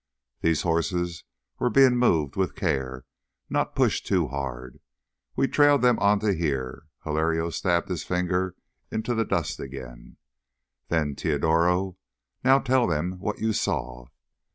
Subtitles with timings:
[0.41, 1.25] These horses
[1.59, 4.79] were being moved with care—not pushed too hard.
[5.35, 8.55] We trailed them on to here." Hilario stabbed his finger
[8.89, 10.17] into the dust again.
[10.87, 11.97] "Then—Teodoro,
[12.43, 14.05] now tell them what you saw."